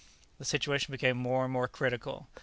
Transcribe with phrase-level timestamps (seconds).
[0.39, 2.27] The situation became more and more critical.